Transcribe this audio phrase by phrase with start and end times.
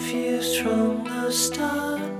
[0.00, 2.19] confused from the start.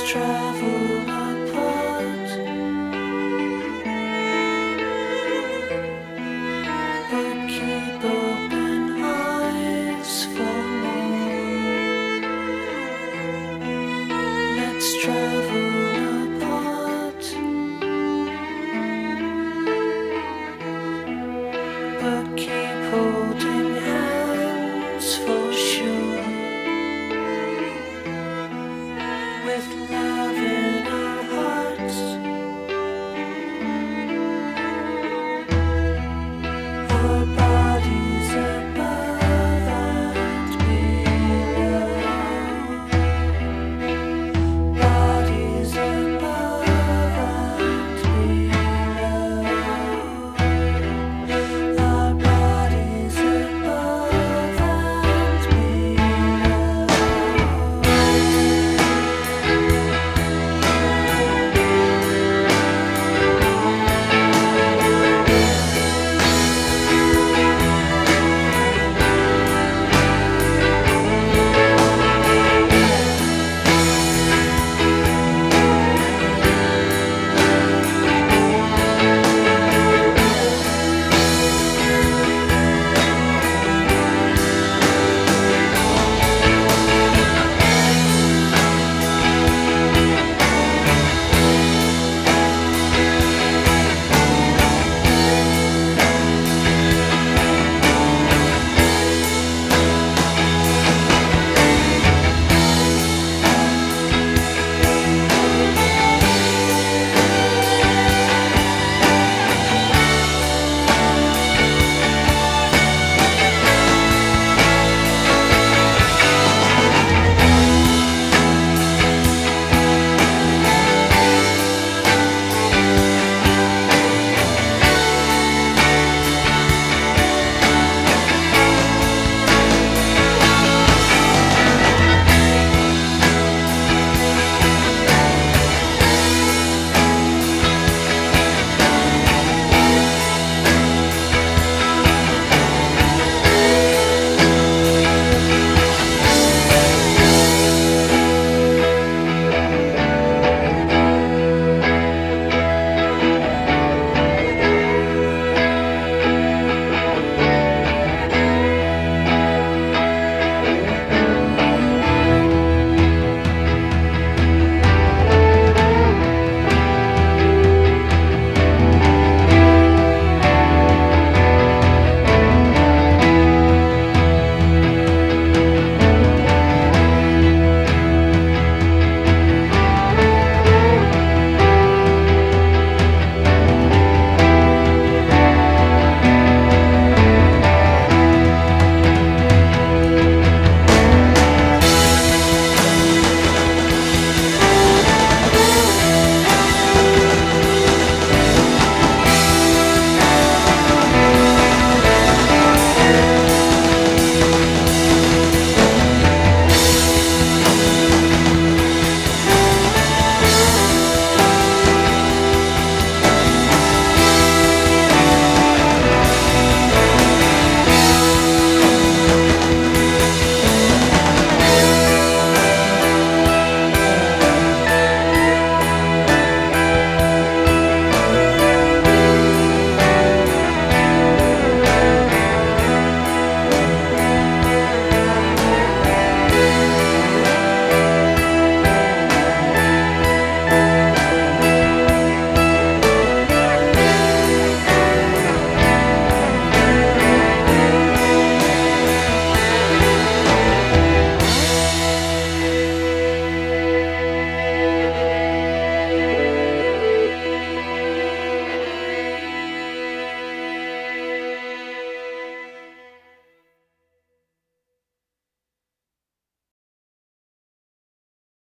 [0.00, 1.11] travel